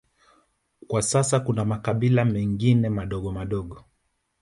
[0.87, 3.85] Kwa sasa kuna makabila mengine madogo madogo